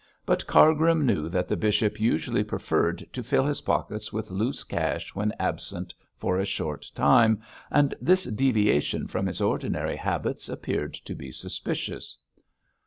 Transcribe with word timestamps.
But 0.25 0.47
Cargrim 0.47 1.05
knew 1.05 1.29
that 1.29 1.47
the 1.47 1.55
bishop 1.55 1.99
usually 1.99 2.43
preferred 2.43 3.05
to 3.13 3.21
fill 3.21 3.45
his 3.45 3.61
pockets 3.61 4.11
with 4.11 4.31
loose 4.31 4.63
cash 4.63 5.13
when 5.13 5.31
absent 5.39 5.93
for 6.17 6.39
a 6.39 6.43
short 6.45 6.89
time, 6.95 7.39
and 7.69 7.93
this 8.01 8.23
deviation 8.23 9.05
from 9.05 9.27
his 9.27 9.41
ordinary 9.41 9.97
habits 9.97 10.49
appeared 10.49 10.95
to 10.95 11.13
be 11.13 11.31
suspicious. 11.31 12.17